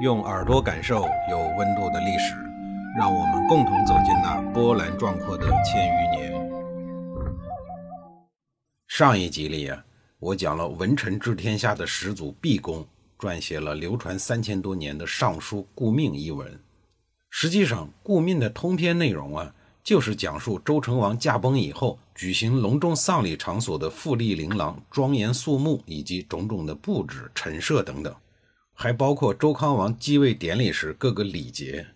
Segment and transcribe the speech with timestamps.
[0.00, 2.34] 用耳朵感受有温度的历史，
[2.96, 6.32] 让我们共同走进那波澜壮阔的千余年。
[8.88, 9.84] 上一集里啊，
[10.18, 12.82] 我讲了文臣治天下的始祖毕公
[13.18, 16.58] 撰写了流传三千多年的《尚书·顾命》一文。
[17.28, 19.54] 实际上，《顾命》的通篇内容啊，
[19.84, 28.14] 就是讲述周成王驾崩以后举行隆重丧礼场所的富丽琳琅、庄严肃穆，以及种种的布置、陈设等等，
[28.82, 31.86] 还包括周康王继位典礼时各个礼节。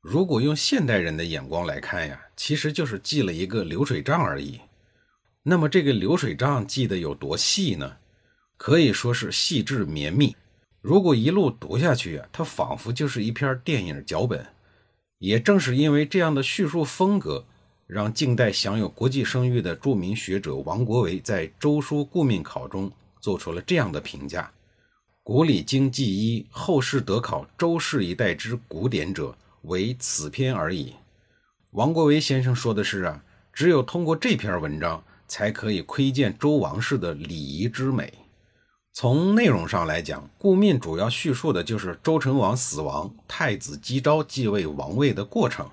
[0.00, 4.58] 如果用现代人的眼光来看呀，其实就是记了一个流水账而已。
[5.42, 7.96] 那么这个流水账记得有多细呢？
[8.56, 10.34] 可以说是细致绵密。
[10.80, 14.46] 如果一路读下去啊，它仿佛就是一篇电影脚本。
[15.18, 17.44] 也正是因为这样的叙述风格，
[17.86, 24.50] 让近代享有国际声誉的著名学者王国维在《周书顾命考》中做出了这样的评价
[25.24, 30.94] ：“古礼经记一，后世得考周氏一代之古典者，为此篇而已。”
[31.70, 38.12] 王国维先生说的是啊，只有通过这篇文章，才可以窥见周王室的礼仪之美。
[38.92, 45.70] 从内容上来讲，顾命主要叙述的就是周成王死亡、太子姬昭继位王位的过程。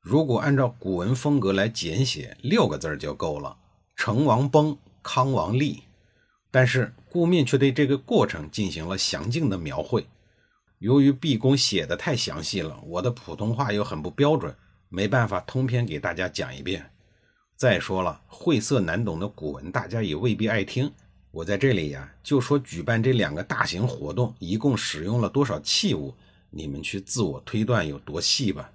[0.00, 3.56] 如果按照古文风格来简写，六个字就够了：
[3.96, 5.82] 成王崩，康王立。
[6.50, 10.06] 但是顾命却对这个过程进行了详尽的描绘。
[10.78, 14.54] 由于毕公写的太详细了，我的普通话又很不标准，
[14.88, 16.90] 没办法通篇给大家讲一遍。
[17.56, 20.92] 再说了，晦涩难懂的古文，大家也未必爱听。
[21.30, 26.14] 我在这里呀，就说举办这两个大型活动一共使用了多少器物，
[26.50, 28.70] 你们去自我推断有多细吧。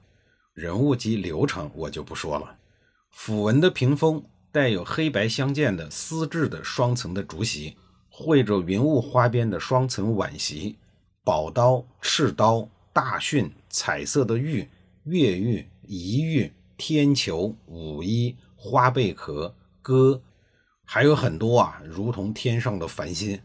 [0.54, 2.56] 人物及流程我就不说了。
[3.12, 7.76] 符文的屏风带有黑白相间的丝质的双层的竹席，
[8.08, 10.78] 绘着云雾花边的双层碗席，
[11.23, 14.70] 宝刀、赤刀、大训、彩色的玉、
[15.06, 20.22] 月玉、一玉、天球、舞衣、花贝壳、歌。
[20.86, 23.42] 还有很多啊，如同天上的繁星。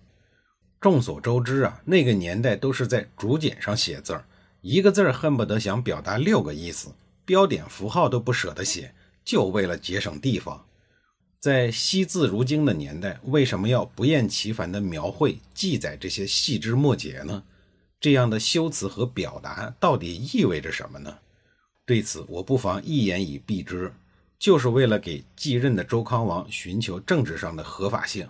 [0.78, 4.26] 众所周知啊，那个年代都是在竹简上写字儿，
[4.60, 6.90] 一个字儿恨不得想表达六个意思，
[7.24, 8.94] 标点符号都不舍得写，
[9.24, 10.66] 就为了节省地方。
[11.40, 17.44] 在惜字如金的年代，为什么要不厌其烦地描绘、记载这些细枝末节呢？
[18.00, 21.18] 这样的修辞和表达到底意味着什么呢？
[21.86, 23.92] 对此，我不妨一言以蔽之。
[24.38, 28.28] 就是为了给继任的周康王寻求政治上的合法性，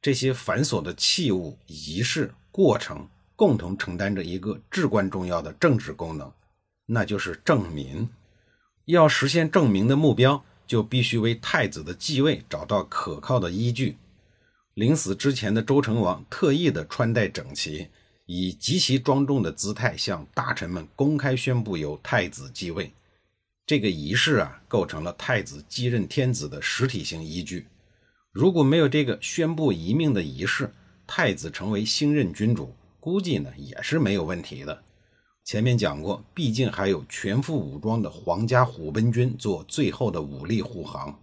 [0.00, 6.32] 这些繁琐的器物、仪式、过程，共同承担着一个至关重要的政治功能，
[6.86, 8.08] 那就是证明。
[8.84, 13.96] 要实现证明的目标，就必须为太子的继位找到可靠的依据。
[14.74, 17.88] 临死之前的周成王特意的穿戴整齐，
[18.26, 22.92] 以极其庄重的姿态向大臣们公开宣布由太子继位。
[23.66, 27.66] 这个仪式啊，构成了太子继任天子的实体性依据。
[28.30, 30.72] 如果没有这个宣布遗命的仪式，
[31.06, 34.82] 太子成为新任君主，估计呢也是没有问题的。
[35.48, 41.18] 前面讲过，毕竟还有全副武装的皇家虎贲军做最后的武力护航。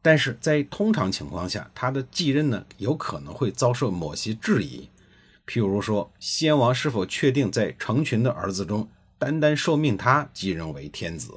[0.00, 4.88] 但是在通常情况下，他的继任呢，有可能会遭受某些质疑，
[5.48, 8.88] 譬如说，先王是否确定在成群的儿子中，
[9.18, 11.32] 单单受命他继任为天子？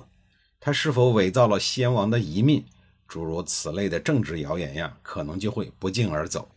[0.59, 2.63] 他是否伪造了先王的遗命？
[3.07, 6.47] 诸如此类的政治谣言呀，可能就会不胫而走。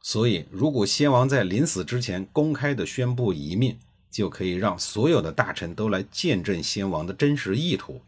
[0.00, 3.76] 所以，如果先王在临死之前公开的宣布遗命，
[4.10, 8.00] 就可以让所有的大臣都来见证先王的真实意图，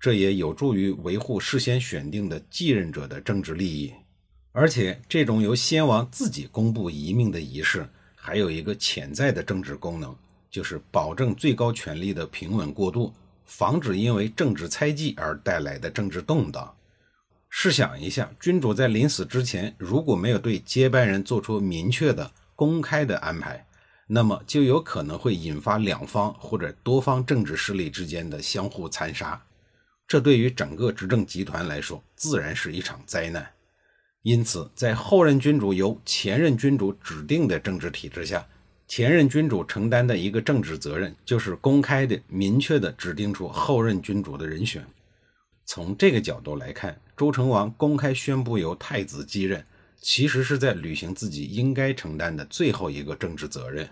[0.00, 3.92] 这也有助于维护事先选定的继任者的政治利益。
[4.52, 10.14] 而且，这种由先王自己公布遗命的仪式，还有一个潜在的政治功能，
[10.50, 13.12] 就是保证最高权力的平稳过渡。
[13.44, 16.74] 防止因为政治猜忌而带来的政治动荡。
[17.50, 23.66] 试想一下，君主在临死之前，如果没有对接班人做出明确的、公开的安排，
[24.06, 29.42] 那么就有可能会引发两方或者多方政治势力之间的相互残杀。
[30.06, 33.50] 这对于整个执政集团来说，自然是一场灾难。
[34.22, 38.46] 因此，在后任君主由前任君主指定的政治体制下，
[38.86, 44.84] 前任君主承担的一个政治责任，就是公开的、明确的指定出后任君主的人选。
[45.64, 49.64] 从这个角度来看，周成王公开宣布由太子继任，
[50.00, 53.88] 其实是在履行自己应该承担的最后一个政治责任。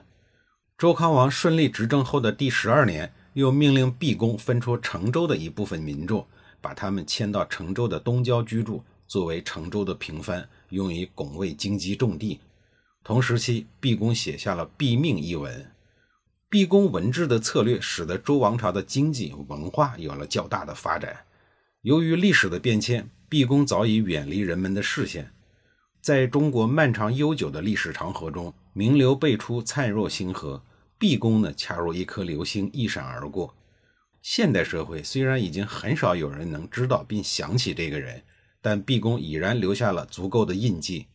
[0.83, 6.27] 周康王顺利执政后的第十二年，又命令毕公分出成州的一部分民众，
[6.61, 12.41] 把他们迁到成州的东郊居住，作为成州的平藩，用于拱卫荆棘种地。
[13.05, 15.71] 同时期，毕公写下了《毕命》一文。
[16.51, 21.17] 毕恭文治的策略使得周王朝的经济文化有了较大的发展。
[21.83, 25.31] 由于历史的变迁，毕恭早已远离人们的视线。
[26.01, 30.61] 在中国漫长悠久的历史长河中，名流辈出，灿若星河。
[31.03, 33.53] 毕恭呢，恰如一颗流星，一闪而过。
[34.23, 38.23] 现代社会虽然已经很少有人能知道并想起这个人，
[38.61, 41.09] 但毕恭已然留下了足够的印记。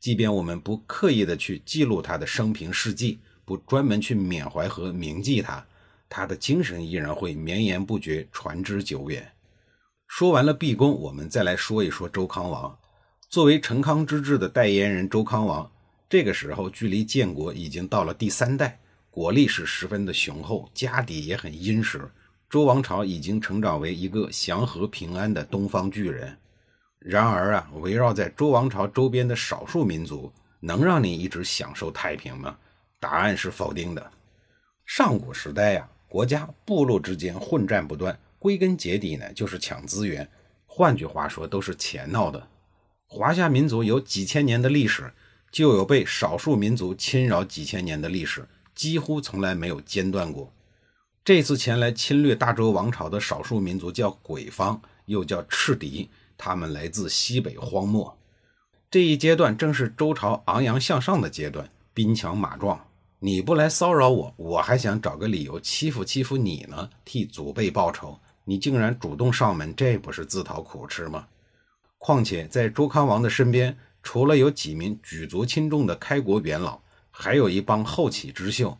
[0.00, 3.18] 即便我们不刻意的去记录他的生平事迹。
[3.44, 5.66] 不专门去缅怀和铭记他，
[6.08, 9.32] 他的精神依然会绵延不绝，传之久远。
[10.06, 12.78] 说完了毕恭，我们再来说一说周康王。
[13.28, 15.70] 作为成康之治的代言人，周康王
[16.08, 18.80] 这个时候距离建国已经到了第三代，
[19.18, 22.08] 国力是十分的雄厚，家底也很殷实。
[22.48, 26.38] 周王朝已经成长为一个祥和平安的东方巨人。
[27.00, 32.56] 然而啊，围绕在周王朝周边的少数民族，能让你一直享受太平吗？
[33.00, 34.12] 答案是否定的。
[34.86, 40.30] 上古时代呀，国家部落之间混战不断，归根结底呢，就是抢资源。
[40.64, 42.46] 换句话说，都是钱闹的。
[43.08, 45.12] 华夏民族有几千年的历史，
[45.50, 48.46] 就有被少数民族侵扰几千年的历史，
[48.78, 50.52] 几乎从来没有间断过。
[51.24, 58.16] 这次前来侵略大周王朝的少数民族叫鬼方，又叫赤狄，他们来自西北荒漠。
[58.88, 61.68] 这一阶段正是周朝昂扬向上的阶段。
[61.92, 62.86] 兵强马壮，
[63.18, 68.20] 你不来骚扰我，我还想找个理由欺负欺负你呢，替祖辈报仇。
[68.44, 71.26] 你竟然主动上门，这不是自讨苦吃吗？
[71.98, 76.80] 况且在周康王的身边，除了有几名举足轻重的开国元老，
[77.20, 78.78] 还有一帮后起之秀，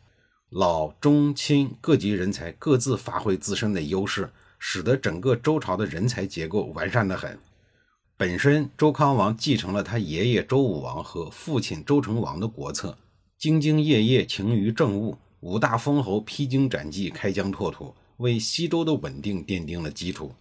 [0.50, 4.30] 老中青各级人才各自发挥自身的优势，
[4.60, 7.36] 使得整个周朝的人才结构完善的很。
[8.16, 12.96] 本身周康王继承了他爷爷周武王和父亲周成王的国策。
[13.40, 20.32] 兢兢业业，勤于政务，五大封侯披荆斩棘，开疆拓土，为西周的稳定奠定了基础。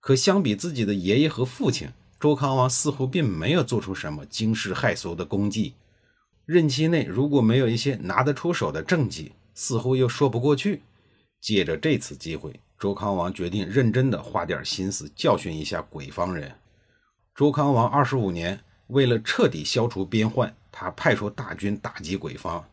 [0.00, 5.74] 可相比自己的爷爷和父亲，周康王似乎并没有做出什么惊世骇俗的功绩。
[6.52, 10.82] 任期内如果没有一些拿得出手的政绩，似乎又说不过去。
[11.40, 16.52] 借着这次机会，周康王决定认真的花点心思教训一下鬼方人。
[17.36, 18.58] 周康王二十五年，
[18.88, 20.52] 为了彻底消除边患。
[20.72, 22.64] 他派出大军打击鬼方，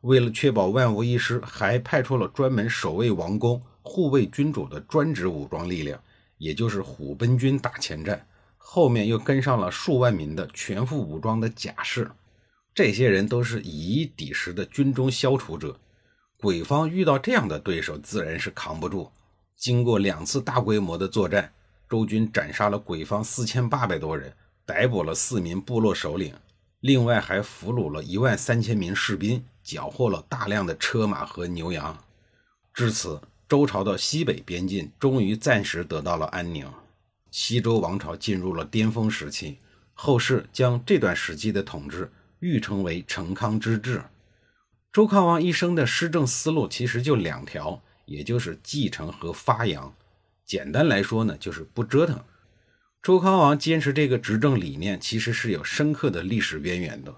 [0.00, 6.00] 为了确保万无一失，还派出了专门守卫王宫、护卫君主的专职武装力量，
[6.38, 8.26] 也就是虎贲军打前站。
[8.56, 12.10] 后面又跟上了数万名的全副武装的甲士，
[12.74, 15.78] 这些人都是以一敌十的军中消除者。
[16.36, 19.10] 鬼方遇到这样的对手，自然是扛不住。
[19.56, 21.52] 经过两次大规模的作战，
[21.88, 24.34] 周军斩杀了鬼方四千八百多人，
[24.66, 26.34] 逮捕了四名部落首领。
[26.80, 31.96] 另外还俘虏了一万三千名士兵，缴获了大量的车马和牛羊。
[32.74, 36.68] 至此，周朝的西北边境终于暂时得到了安宁，
[37.30, 39.58] 西周王朝进入了巅峰时期。
[39.94, 42.10] 后世将这段时期的统治
[42.44, 44.02] 欲成为成康之治。
[44.92, 49.94] 周康王一生的施政思路其实就两条，也就是继承和发扬。
[50.44, 52.22] 简单来说呢，就是不折腾。
[53.02, 57.14] 周康王坚持这个执政理念，其实是有深刻的历史渊源的。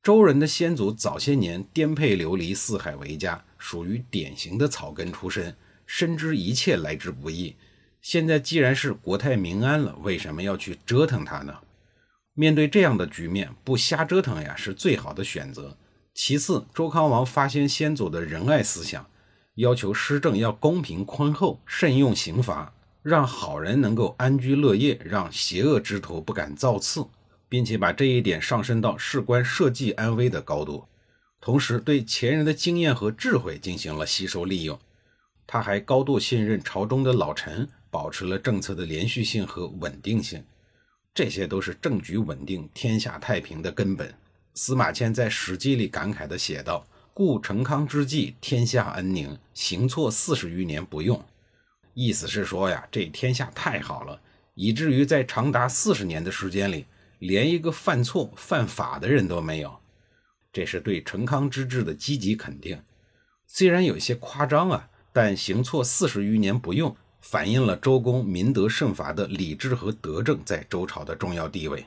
[0.00, 7.56] 周人的先祖早些年颠沛流离，四海为家，属于典型的草根出身，深知一切来之不易。
[8.00, 11.58] 现在既然是国泰民安了，为什么要去折腾它呢？
[12.34, 15.76] 面对这样的局面，不瞎折腾呀，是最好的选择。
[16.14, 19.06] 其次，周康王发现先祖的仁爱思想，
[19.56, 22.72] 要求施政要公平宽厚，慎用刑罚。
[23.02, 27.04] 让好人能够安居乐业，让邪恶之徒不敢造次，
[27.48, 30.84] 并且把这一点上升到事关社稷安危的高度，
[31.40, 34.78] 同时对前人的经验和智慧进行了吸收利用。
[35.48, 40.44] 他还高度信任朝中的老臣，保持了政策的连续性和稳定性，
[41.14, 44.14] 这些都是政局稳定、天下太平的根本。
[44.54, 51.22] 司马迁在《史记》里感慨地写道：“故成康之际，天下安宁，行错四十余年不用。”
[51.94, 54.18] 意思是说呀，这天下太好了，
[54.54, 56.86] 以至于在长达四十年的时间里，
[57.18, 59.78] 连一个犯错犯法的人都没有。
[60.50, 62.82] 这是对成康之治的积极肯定。
[63.46, 71.86] 虽然有些夸张啊，但行错四十余年不用，反映了周公明德慎罚的理智和德政在周朝的重要地位。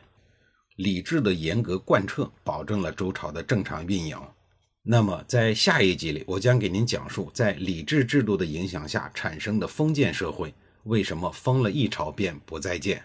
[0.77, 4.18] 理智的严格贯彻，保证了周朝的正常运营。
[4.82, 13.04] 那么，在下一集里，我将给您讲述在礼制制度的影响下产生的封建社会为什么封了一朝便不再见。